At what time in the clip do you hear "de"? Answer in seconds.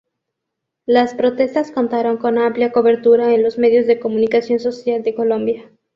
3.85-3.99, 5.03-5.13